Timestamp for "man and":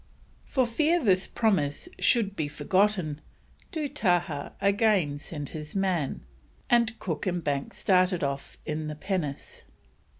5.75-6.97